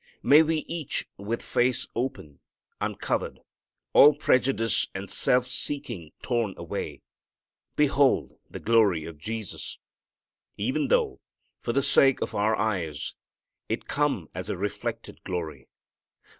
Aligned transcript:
May 0.23 0.41
we 0.41 0.57
each 0.67 1.07
with 1.17 1.43
face 1.43 1.87
open, 1.95 2.39
uncovered, 2.79 3.39
all 3.93 4.15
prejudice 4.15 4.87
and 4.95 5.11
self 5.11 5.45
seeking 5.45 6.11
torn 6.23 6.55
away, 6.57 7.03
behold 7.75 8.39
the 8.49 8.59
glory 8.59 9.05
of 9.05 9.19
Jesus, 9.19 9.77
even 10.57 10.87
though 10.87 11.19
for 11.61 11.71
the 11.73 11.83
sake 11.83 12.19
of 12.19 12.33
our 12.33 12.55
eyes 12.55 13.13
it 13.69 13.85
come 13.87 14.27
as 14.33 14.49
a 14.49 14.57
reflected 14.57 15.23
glory. 15.23 15.67